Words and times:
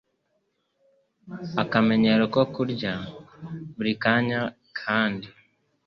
Akamenyero 1.61 2.23
ko 2.33 2.41
kurya 2.53 2.93
buri 3.75 3.93
kanya 4.03 4.41
kandi 4.79 5.27